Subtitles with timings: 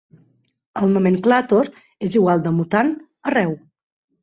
[0.81, 1.69] El nomenclàtor
[2.09, 2.93] és igual de mutant
[3.31, 3.57] arreu.